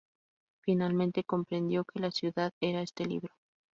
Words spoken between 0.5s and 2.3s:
Finalmente comprendió que la